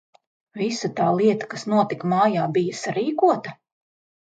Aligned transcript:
Visa 0.61 0.89
tā 0.99 1.09
lieta, 1.17 1.49
kas 1.53 1.67
notika 1.73 2.11
mājā, 2.15 2.49
bija 2.57 2.81
sarīkota? 2.81 3.59